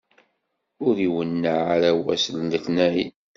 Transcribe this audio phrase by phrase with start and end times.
[0.85, 3.13] Ur iwenneɛ ara wass n letnayen.